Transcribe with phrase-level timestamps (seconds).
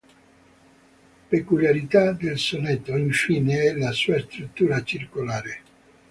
[1.29, 5.59] Peculiarità del sonetto, infine, è la sua struttura circolare.